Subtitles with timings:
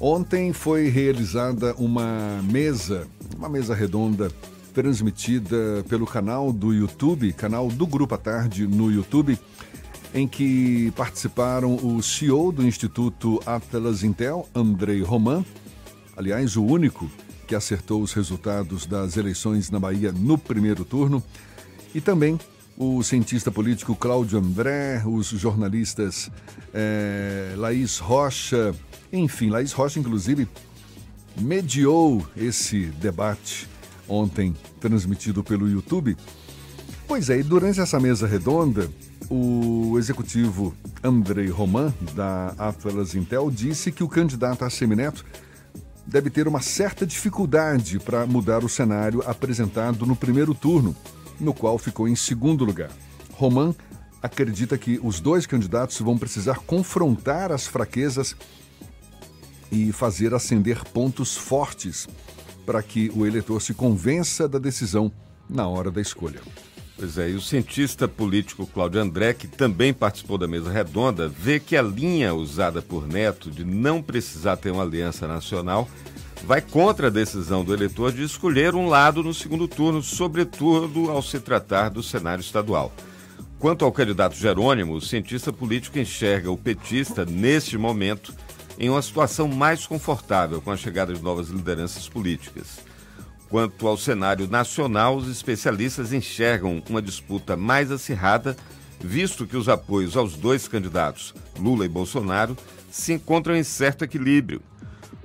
[0.00, 4.30] Ontem foi realizada uma mesa, uma mesa redonda
[4.72, 9.36] transmitida pelo canal do YouTube, canal do Grupo à Tarde no YouTube,
[10.14, 15.44] em que participaram o CEO do Instituto Atlas Intel, Andrei Roman,
[16.16, 17.10] aliás, o único
[17.48, 21.20] que acertou os resultados das eleições na Bahia no primeiro turno,
[21.92, 22.38] e também
[22.76, 26.30] o cientista político Cláudio André, os jornalistas
[26.72, 28.72] é, Laís Rocha,
[29.12, 30.48] enfim, Laís Rocha, inclusive,
[31.36, 33.68] mediou esse debate
[34.08, 36.16] ontem, transmitido pelo YouTube.
[37.06, 38.90] Pois é, e durante essa mesa redonda,
[39.30, 45.24] o executivo Andrei Roman, da Atlas Intel, disse que o candidato a Semineto
[46.06, 50.96] deve ter uma certa dificuldade para mudar o cenário apresentado no primeiro turno,
[51.38, 52.90] no qual ficou em segundo lugar.
[53.32, 53.74] Roman
[54.22, 58.34] acredita que os dois candidatos vão precisar confrontar as fraquezas
[59.70, 62.08] e fazer acender pontos fortes
[62.64, 65.10] para que o eleitor se convença da decisão
[65.48, 66.40] na hora da escolha.
[66.98, 71.60] Pois é, e o cientista político Cláudio André, que também participou da mesa redonda, vê
[71.60, 75.88] que a linha usada por Neto de não precisar ter uma aliança nacional
[76.44, 81.22] vai contra a decisão do eleitor de escolher um lado no segundo turno, sobretudo ao
[81.22, 82.92] se tratar do cenário estadual.
[83.58, 88.32] Quanto ao candidato Jerônimo, o cientista político enxerga o petista, neste momento,
[88.78, 92.78] em uma situação mais confortável com a chegada de novas lideranças políticas.
[93.48, 98.56] Quanto ao cenário nacional, os especialistas enxergam uma disputa mais acirrada,
[99.00, 102.56] visto que os apoios aos dois candidatos, Lula e Bolsonaro,
[102.90, 104.62] se encontram em certo equilíbrio.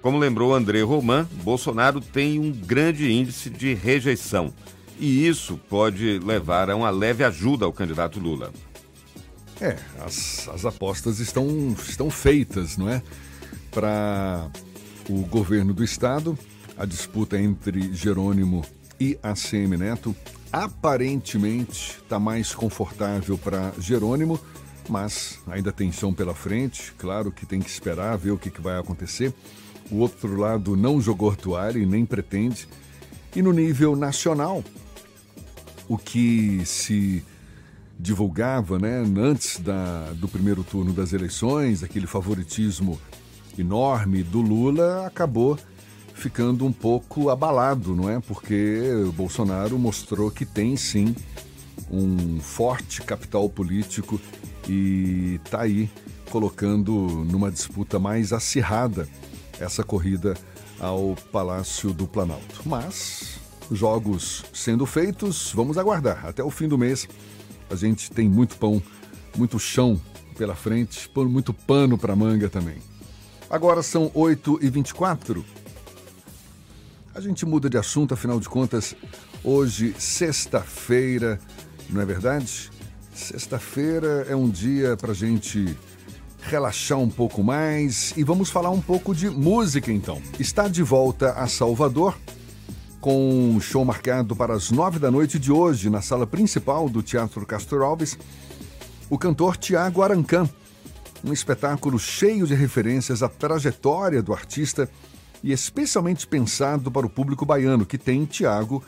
[0.00, 4.52] Como lembrou André Roman, Bolsonaro tem um grande índice de rejeição
[4.98, 8.52] e isso pode levar a uma leve ajuda ao candidato Lula.
[9.60, 13.02] É, as, as apostas estão, estão feitas, não é?
[13.72, 14.50] Para
[15.08, 16.38] o governo do estado
[16.76, 18.64] a disputa entre Jerônimo
[19.00, 20.14] e ACM Neto
[20.52, 24.38] aparentemente está mais confortável para Jerônimo,
[24.88, 26.92] mas ainda tem chão pela frente.
[26.98, 29.32] Claro que tem que esperar ver o que, que vai acontecer.
[29.90, 32.68] O outro lado não jogou toalha e nem pretende.
[33.34, 34.62] E no nível nacional,
[35.88, 37.24] o que se
[37.98, 43.00] divulgava né, antes da, do primeiro turno das eleições, aquele favoritismo
[43.58, 45.58] enorme do Lula, acabou
[46.14, 48.20] ficando um pouco abalado, não é?
[48.20, 48.80] Porque
[49.14, 51.14] Bolsonaro mostrou que tem sim
[51.90, 54.20] um forte capital político
[54.68, 55.90] e está aí
[56.30, 56.92] colocando
[57.30, 59.08] numa disputa mais acirrada
[59.60, 60.34] essa corrida
[60.80, 62.62] ao Palácio do Planalto.
[62.64, 63.38] Mas
[63.70, 66.26] jogos sendo feitos, vamos aguardar.
[66.26, 67.08] Até o fim do mês
[67.70, 68.82] a gente tem muito pão,
[69.36, 70.00] muito chão
[70.36, 72.91] pela frente, muito pano para manga também.
[73.52, 75.44] Agora são 8h24.
[77.14, 78.96] A gente muda de assunto, afinal de contas,
[79.44, 81.38] hoje, sexta-feira,
[81.90, 82.70] não é verdade?
[83.14, 85.76] Sexta-feira é um dia para gente
[86.40, 90.22] relaxar um pouco mais e vamos falar um pouco de música então.
[90.40, 92.16] Está de volta a Salvador
[93.02, 97.02] com um show marcado para as nove da noite de hoje na sala principal do
[97.02, 98.18] Teatro Castor Alves,
[99.10, 100.48] o cantor Tiago Arancan.
[101.24, 104.88] Um espetáculo cheio de referências à trajetória do artista
[105.42, 108.82] e especialmente pensado para o público baiano, que tem Tiago,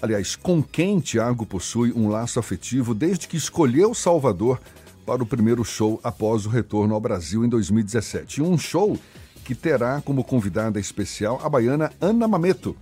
[0.00, 4.60] aliás, com quem Tiago possui um laço afetivo desde que escolheu Salvador
[5.04, 8.42] para o primeiro show após o retorno ao Brasil em 2017.
[8.42, 8.98] Um show
[9.44, 12.76] que terá como convidada especial a baiana Ana Mameto.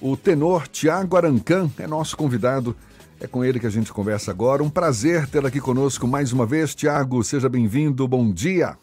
[0.00, 2.76] O tenor Tiago Arancan é nosso convidado.
[3.18, 4.62] É com ele que a gente conversa agora.
[4.62, 6.74] Um prazer tê-lo aqui conosco mais uma vez.
[6.74, 8.06] Tiago, seja bem-vindo.
[8.06, 8.76] Bom dia.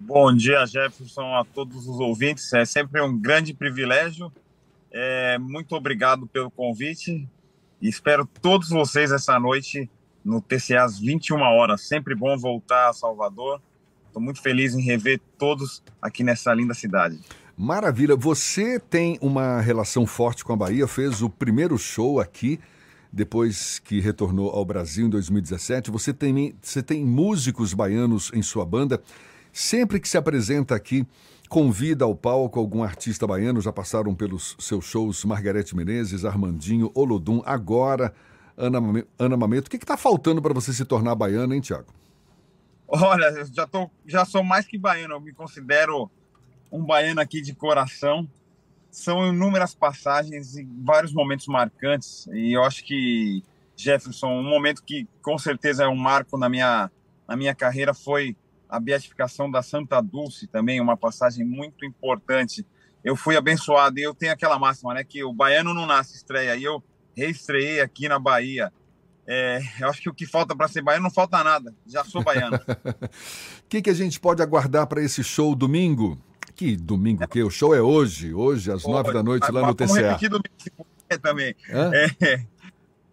[0.00, 2.52] Bom dia, Jefferson, a todos os ouvintes.
[2.52, 4.32] É sempre um grande privilégio.
[4.90, 7.28] É, muito obrigado pelo convite
[7.80, 9.88] e espero todos vocês essa noite
[10.24, 11.82] no TCA às 21 horas.
[11.82, 13.60] Sempre bom voltar a Salvador.
[14.08, 17.20] Estou muito feliz em rever todos aqui nessa linda cidade.
[17.56, 18.14] Maravilha.
[18.14, 22.60] Você tem uma relação forte com a Bahia, fez o primeiro show aqui
[23.10, 25.90] depois que retornou ao Brasil em 2017.
[25.90, 29.02] Você tem, você tem músicos baianos em sua banda.
[29.50, 31.06] Sempre que se apresenta aqui,
[31.48, 37.42] convida ao palco algum artista baiano, já passaram pelos seus shows Margarete Menezes, Armandinho, Olodum,
[37.46, 38.12] agora
[38.54, 38.78] Ana,
[39.18, 39.68] Ana Mameto.
[39.68, 41.86] O que está faltando para você se tornar baiano, hein, Tiago?
[42.86, 46.10] Olha, já, tô, já sou mais que baiano, eu me considero
[46.70, 48.28] um baiano aqui de coração.
[48.90, 53.42] São inúmeras passagens e vários momentos marcantes, e eu acho que,
[53.76, 56.90] Jefferson, um momento que com certeza é um marco na minha,
[57.28, 58.34] na minha carreira foi
[58.68, 62.66] a beatificação da Santa Dulce também, uma passagem muito importante.
[63.04, 66.56] Eu fui abençoado e eu tenho aquela máxima, né, que o baiano não nasce estreia.
[66.56, 66.82] E eu
[67.16, 68.72] reestreiei aqui na Bahia.
[69.28, 71.74] É, eu acho que o que falta para ser baiano não falta nada.
[71.86, 72.58] Já sou baiano.
[73.66, 76.16] O que, que a gente pode aguardar para esse show domingo?
[76.56, 77.42] Que domingo que?
[77.42, 80.16] O show é hoje, hoje às nove da noite lá no TCA.
[80.28, 81.54] Domingo também.
[81.68, 82.46] É,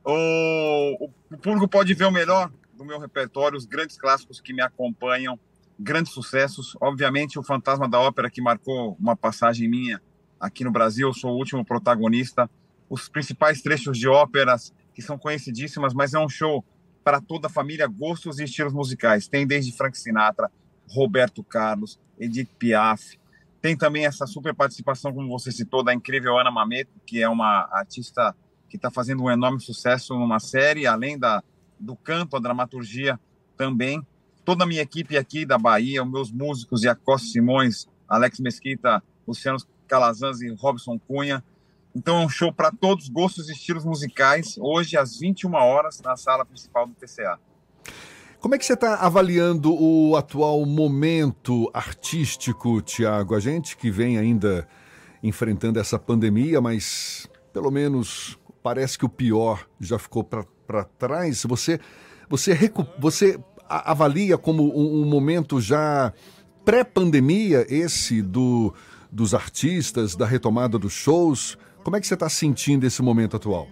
[0.06, 4.62] o, o público pode ver o melhor do meu repertório, os grandes clássicos que me
[4.62, 5.38] acompanham,
[5.78, 6.78] grandes sucessos.
[6.80, 10.02] Obviamente, o Fantasma da Ópera, que marcou uma passagem minha
[10.40, 12.50] aqui no Brasil, eu sou o último protagonista.
[12.90, 16.64] Os principais trechos de óperas, que são conhecidíssimas, mas é um show
[17.04, 19.28] para toda a família, gostos e estilos musicais.
[19.28, 20.50] Tem desde Frank Sinatra,
[20.88, 23.18] Roberto Carlos, Edith Piaf.
[23.64, 27.70] Tem também essa super participação, como você citou, da incrível Ana Mameto, que é uma
[27.72, 28.36] artista
[28.68, 31.42] que está fazendo um enorme sucesso numa série, além da,
[31.80, 33.18] do canto, a dramaturgia
[33.56, 34.06] também.
[34.44, 39.58] Toda a minha equipe aqui da Bahia, os meus músicos, Iacosta Simões, Alex Mesquita, Luciano
[39.88, 41.42] Calazans e Robson Cunha.
[41.96, 46.02] Então é um show para todos os gostos e estilos musicais, hoje às 21 horas,
[46.02, 47.40] na sala principal do TCA.
[48.44, 53.36] Como é que você está avaliando o atual momento artístico, Tiago?
[53.36, 54.68] A gente que vem ainda
[55.24, 61.44] enfrentando essa pandemia, mas pelo menos parece que o pior já ficou para trás.
[61.44, 61.80] Você,
[62.28, 62.70] você,
[63.00, 66.12] você avalia como um, um momento já
[66.66, 68.74] pré-pandemia esse do,
[69.10, 71.58] dos artistas, da retomada dos shows?
[71.82, 73.70] Como é que você está sentindo esse momento atual?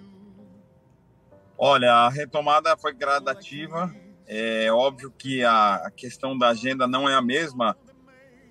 [1.58, 3.94] Olha, a retomada foi gradativa.
[4.34, 7.76] É óbvio que a questão da agenda não é a mesma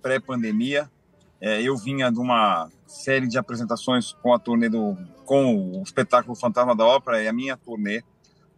[0.03, 0.91] pré-pandemia.
[1.41, 4.95] É, eu vinha de uma série de apresentações com a turnê do
[5.25, 8.03] com o espetáculo Fantasma da Ópera e a minha turnê.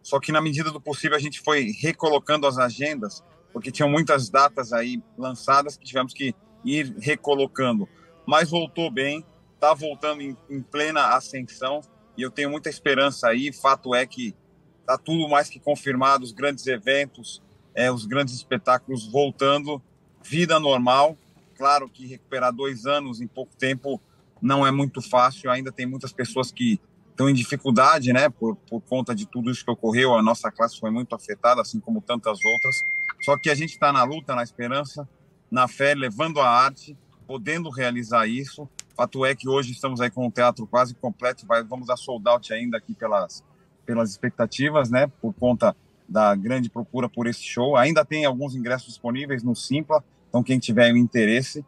[0.02, 3.22] Só que na medida do possível a gente foi recolocando as agendas,
[3.52, 6.34] porque tinham muitas datas aí lançadas que tivemos que
[6.64, 7.88] ir recolocando.
[8.26, 9.24] Mas voltou bem,
[9.54, 11.82] está voltando em, em, plena ascensão
[12.18, 13.52] e eu tenho muita esperança aí.
[13.52, 14.34] Fato é que
[14.82, 17.40] está tudo mais que confirmado, os grandes eventos,
[17.74, 19.80] é, os grandes espetáculos voltando,
[20.22, 21.16] vida normal.
[21.56, 24.00] Claro que recuperar dois anos em pouco tempo
[24.40, 26.80] não é muito fácil, ainda tem muitas pessoas que
[27.10, 30.14] estão em dificuldade, né, por, por conta de tudo isso que ocorreu.
[30.14, 32.74] A nossa classe foi muito afetada, assim como tantas outras.
[33.22, 35.08] Só que a gente está na luta, na esperança,
[35.50, 36.96] na fé, levando a arte,
[37.26, 38.68] podendo realizar isso.
[38.96, 42.28] Fato é que hoje estamos aí com o teatro quase completo, vai, vamos a sold
[42.28, 43.44] out ainda aqui pelas,
[43.84, 45.76] pelas expectativas, né, por conta
[46.08, 47.76] da grande procura por esse show.
[47.76, 51.64] Ainda tem alguns ingressos disponíveis no Simpla, então quem tiver interesse.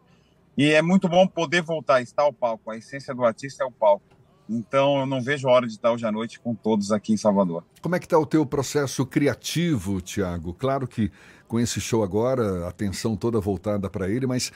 [0.56, 2.70] E é muito bom poder voltar, estar ao palco.
[2.70, 4.04] A essência do artista é o palco.
[4.48, 7.16] Então eu não vejo a hora de estar hoje à noite com todos aqui em
[7.16, 7.64] Salvador.
[7.80, 10.52] Como é que está o teu processo criativo, Tiago?
[10.52, 11.10] Claro que
[11.48, 14.52] com esse show agora, a atenção toda voltada para ele, mas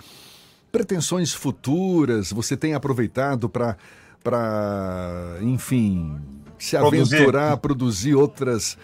[0.71, 3.77] pretensões futuras, você tem aproveitado para,
[4.23, 6.21] para enfim,
[6.65, 8.79] se aventurar, produzir, produzir outras,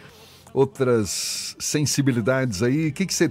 [0.53, 2.89] outras sensibilidades aí?
[2.89, 3.31] O que, que você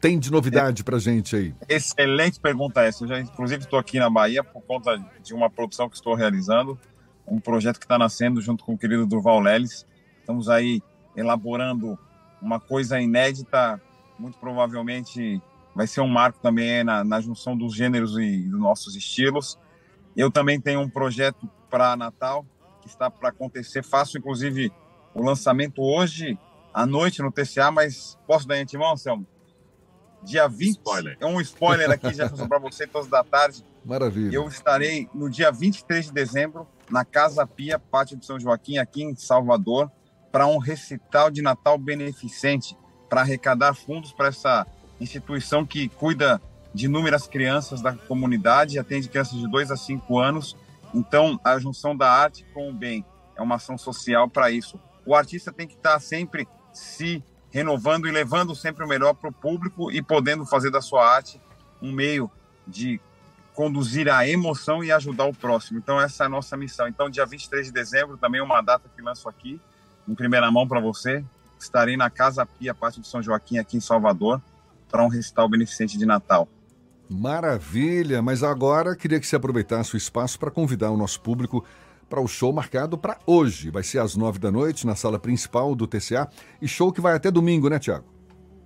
[0.00, 1.54] tem de novidade para gente aí?
[1.68, 3.04] Excelente pergunta essa.
[3.04, 6.78] Eu já, inclusive, estou aqui na Bahia por conta de uma produção que estou realizando
[7.26, 9.86] um projeto que está nascendo junto com o querido Durval Leles.
[10.20, 10.82] Estamos aí
[11.16, 11.98] elaborando
[12.40, 13.80] uma coisa inédita,
[14.18, 15.40] muito provavelmente
[15.74, 19.58] vai ser um marco também na, na junção dos gêneros e dos nossos estilos.
[20.16, 22.44] Eu também tenho um projeto para Natal
[22.88, 23.84] que está para acontecer.
[23.84, 24.72] Faço, inclusive,
[25.14, 26.38] o lançamento hoje
[26.72, 29.26] à noite no TCA, mas posso dar em antemão, Selmo?
[30.22, 30.78] Dia 20.
[30.78, 31.16] Spoiler.
[31.20, 33.64] É um spoiler aqui, já para você, todas da tarde.
[33.84, 34.34] Maravilha.
[34.34, 39.02] Eu estarei no dia 23 de dezembro na Casa Pia, Pátio de São Joaquim, aqui
[39.02, 39.90] em Salvador,
[40.32, 42.76] para um recital de Natal beneficente,
[43.08, 44.66] para arrecadar fundos para essa
[45.00, 46.40] instituição que cuida
[46.74, 50.56] de inúmeras crianças da comunidade, atende crianças de 2 a 5 anos.
[50.94, 53.04] Então, a junção da arte com o bem
[53.36, 54.80] é uma ação social para isso.
[55.04, 59.32] O artista tem que estar sempre se renovando e levando sempre o melhor para o
[59.32, 61.40] público e podendo fazer da sua arte
[61.80, 62.30] um meio
[62.66, 63.00] de
[63.54, 65.78] conduzir a emoção e ajudar o próximo.
[65.78, 66.86] Então, essa é a nossa missão.
[66.86, 69.60] Então, dia 23 de dezembro, também uma data que lanço aqui,
[70.06, 71.24] em primeira mão para você.
[71.58, 74.40] Estarei na Casa Pia, Pátio de São Joaquim, aqui em Salvador,
[74.88, 76.48] para um recital beneficente de Natal.
[77.08, 78.20] Maravilha!
[78.20, 81.64] Mas agora queria que você aproveitasse o espaço para convidar o nosso público
[82.08, 83.70] para o show marcado para hoje.
[83.70, 86.28] Vai ser às nove da noite, na sala principal do TCA.
[86.60, 88.04] E show que vai até domingo, né, Tiago?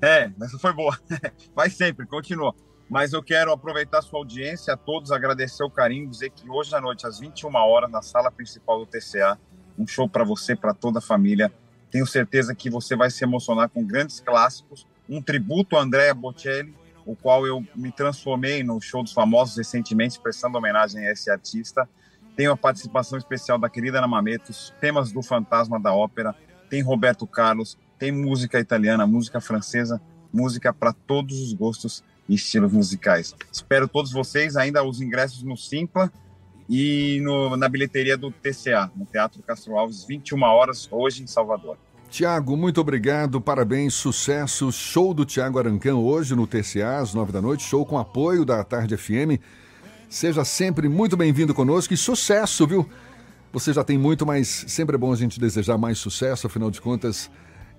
[0.00, 0.98] É, essa foi boa.
[1.54, 2.52] Vai sempre, continua.
[2.90, 6.80] Mas eu quero aproveitar sua audiência, a todos, agradecer o carinho, dizer que hoje à
[6.80, 9.38] noite, às 21 horas, na sala principal do TCA,
[9.78, 11.52] um show para você, para toda a família.
[11.88, 16.74] Tenho certeza que você vai se emocionar com grandes clássicos, um tributo a Andrea Bocelli
[17.06, 21.88] o qual eu me transformei no Show dos Famosos recentemente, prestando homenagem a esse artista.
[22.36, 26.34] Tem a participação especial da querida Ana Mametos, temas do Fantasma da Ópera,
[26.70, 30.00] tem Roberto Carlos, tem música italiana, música francesa,
[30.32, 33.34] música para todos os gostos e estilos musicais.
[33.52, 36.10] Espero todos vocês, ainda os ingressos no Simpla
[36.68, 41.76] e no, na bilheteria do TCA, no Teatro Castro Alves, 21 horas, hoje em Salvador.
[42.12, 44.70] Tiago, muito obrigado, parabéns, sucesso.
[44.70, 48.62] Show do Tiago Arancão hoje no TCA, às nove da noite, show com apoio da
[48.62, 49.40] Tarde FM.
[50.10, 52.86] Seja sempre muito bem-vindo conosco e sucesso, viu?
[53.50, 56.82] Você já tem muito, mas sempre é bom a gente desejar mais sucesso, afinal de
[56.82, 57.30] contas,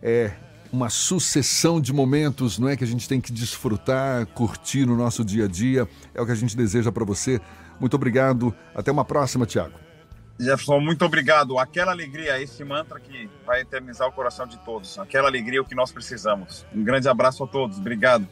[0.02, 0.32] é
[0.72, 5.24] uma sucessão de momentos, não é que a gente tem que desfrutar, curtir no nosso
[5.24, 5.88] dia a dia.
[6.12, 7.40] É o que a gente deseja para você.
[7.80, 8.52] Muito obrigado.
[8.74, 9.93] Até uma próxima, Tiago.
[10.40, 11.60] Jefferson, muito obrigado.
[11.60, 14.98] Aquela alegria, esse mantra que vai eternizar o coração de todos.
[14.98, 16.66] Aquela alegria é o que nós precisamos.
[16.74, 17.78] Um grande abraço a todos.
[17.78, 18.28] Obrigado.